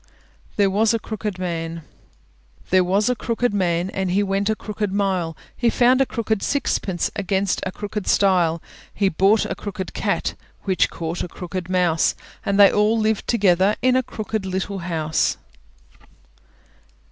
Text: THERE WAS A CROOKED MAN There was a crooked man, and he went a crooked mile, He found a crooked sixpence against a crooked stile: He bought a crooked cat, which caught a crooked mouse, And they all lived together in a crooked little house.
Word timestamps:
THERE 0.55 0.71
WAS 0.71 0.95
A 0.95 0.99
CROOKED 0.99 1.37
MAN 1.37 1.83
There 2.71 2.83
was 2.83 3.07
a 3.07 3.13
crooked 3.13 3.53
man, 3.53 3.91
and 3.91 4.09
he 4.09 4.23
went 4.23 4.49
a 4.49 4.55
crooked 4.55 4.91
mile, 4.91 5.37
He 5.55 5.69
found 5.69 6.01
a 6.01 6.07
crooked 6.07 6.41
sixpence 6.41 7.11
against 7.15 7.61
a 7.67 7.71
crooked 7.71 8.07
stile: 8.07 8.63
He 8.95 9.09
bought 9.09 9.45
a 9.45 9.53
crooked 9.53 9.93
cat, 9.93 10.33
which 10.63 10.89
caught 10.89 11.23
a 11.23 11.27
crooked 11.27 11.69
mouse, 11.69 12.15
And 12.43 12.59
they 12.59 12.71
all 12.71 12.97
lived 12.97 13.27
together 13.27 13.75
in 13.83 13.95
a 13.95 14.01
crooked 14.01 14.43
little 14.43 14.79
house. 14.79 15.37